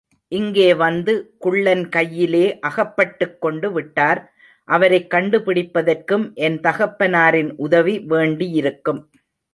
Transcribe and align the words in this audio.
இங்கே 0.27 0.73
வந்து 0.73 1.35
குள்ளன் 1.37 1.89
கையிலே 1.89 2.59
அகப்பட்டுக்கொண்டுவிட்டார். 2.67 4.25
அவரைக் 4.63 5.13
கண்டுபிடிப்பதற்கும் 5.13 6.33
என் 6.33 6.59
தகப்பனாரின் 6.59 7.53
உதவி 7.57 7.99
வேண்டியிருக்கும். 7.99 9.09